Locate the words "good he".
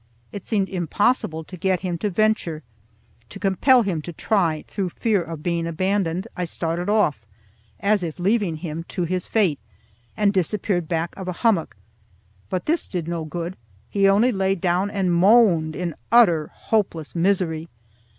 13.25-14.09